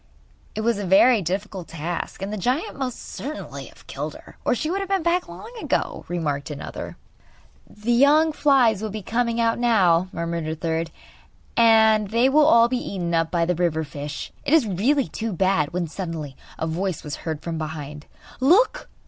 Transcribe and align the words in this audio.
'It 0.55 0.61
was 0.61 0.79
a 0.79 0.83
very 0.83 1.21
difficult 1.21 1.67
task, 1.67 2.23
and 2.23 2.33
the 2.33 2.35
giant 2.35 2.75
must 2.75 2.97
certainly 2.99 3.65
have 3.65 3.85
killed 3.85 4.15
her 4.15 4.35
or 4.43 4.55
she 4.55 4.67
would 4.67 4.79
have 4.79 4.89
been 4.89 5.03
back 5.03 5.27
long 5.27 5.53
ago,' 5.61 6.05
remarked 6.07 6.49
another. 6.49 6.97
'The 7.69 7.91
young 7.91 8.31
flies 8.31 8.81
will 8.81 8.89
be 8.89 9.03
coming 9.03 9.39
out 9.39 9.59
now,' 9.59 10.07
murmured 10.11 10.47
a 10.47 10.55
third, 10.55 10.89
'and 11.55 12.09
they 12.09 12.27
will 12.29 12.47
all 12.47 12.67
be 12.67 12.77
eaten 12.95 13.13
up 13.13 13.29
by 13.29 13.45
the 13.45 13.53
river 13.53 13.83
fish! 13.83 14.31
It 14.43 14.55
is 14.55 14.65
really 14.65 15.07
too 15.07 15.31
bad!' 15.33 15.71
When, 15.71 15.87
suddenly, 15.87 16.35
a 16.57 16.65
voice 16.65 17.03
was 17.03 17.17
heard 17.17 17.43
from 17.43 17.59
behind: 17.59 18.07
'Look! 18.39 18.89